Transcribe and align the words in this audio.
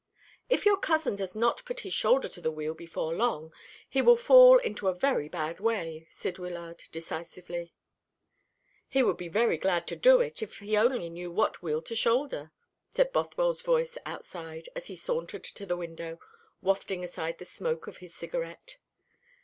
"If 0.49 0.65
your 0.65 0.77
cousin 0.79 1.15
does 1.15 1.35
not 1.35 1.63
put 1.63 1.81
his 1.81 1.93
shoulder 1.93 2.27
to 2.27 2.41
the 2.41 2.49
wheel 2.49 2.73
before 2.73 3.13
long 3.13 3.53
he 3.87 4.01
will 4.01 4.15
fall 4.17 4.57
into 4.57 4.87
a 4.87 4.95
very 4.95 5.29
bad 5.29 5.59
way," 5.59 6.07
said 6.09 6.39
Wyllard 6.39 6.85
decisively. 6.91 7.75
"He 8.89 9.03
would 9.03 9.17
be 9.17 9.27
very 9.27 9.59
glad 9.59 9.85
to 9.89 9.95
do 9.95 10.19
it, 10.19 10.41
if 10.41 10.57
he 10.57 10.75
only 10.75 11.11
knew 11.11 11.31
what 11.31 11.61
wheel 11.61 11.83
to 11.83 11.95
shoulder," 11.95 12.51
said 12.91 13.13
Bothwell's 13.13 13.61
voice 13.61 13.95
outside, 14.03 14.67
as 14.75 14.87
he 14.87 14.95
sauntered 14.95 15.43
to 15.43 15.67
the 15.67 15.77
window, 15.77 16.19
wafting 16.63 17.03
aside 17.03 17.37
the 17.37 17.45
smoke 17.45 17.85
of 17.85 17.97
his 17.97 18.15
cigarette. 18.15 18.77